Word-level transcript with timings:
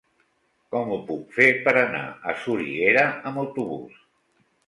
Com 0.75 0.93
ho 0.93 0.95
puc 1.09 1.35
fer 1.35 1.45
per 1.67 1.73
anar 1.81 2.01
a 2.33 2.35
Soriguera 2.45 3.05
amb 3.33 3.43
autobús? 3.45 4.03